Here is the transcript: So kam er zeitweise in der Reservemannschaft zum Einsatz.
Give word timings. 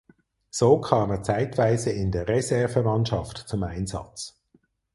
So 0.49 0.79
kam 0.81 1.11
er 1.11 1.21
zeitweise 1.21 1.91
in 1.91 2.11
der 2.11 2.27
Reservemannschaft 2.27 3.37
zum 3.37 3.61
Einsatz. 3.61 4.41